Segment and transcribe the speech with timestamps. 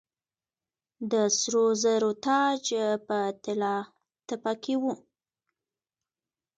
[1.11, 2.67] د سرو زرو تاج
[3.07, 3.75] په طلا
[4.27, 4.83] تپه کې و